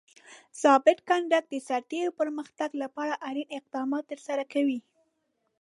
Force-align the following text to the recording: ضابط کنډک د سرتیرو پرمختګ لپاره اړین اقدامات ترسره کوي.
ضابط 0.61 0.97
کنډک 1.07 1.43
د 1.49 1.55
سرتیرو 1.67 2.11
پرمختګ 2.19 2.69
لپاره 2.83 3.13
اړین 3.27 3.47
اقدامات 3.59 4.03
ترسره 4.11 4.43
کوي. 4.53 4.79